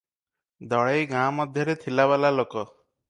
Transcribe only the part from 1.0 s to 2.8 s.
ଗାଁ ମଧ୍ୟରେ ଥିଲାବାଲା ଲୋକ।